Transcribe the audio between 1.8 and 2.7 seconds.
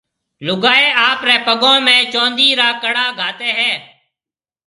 ۾ چوندِي را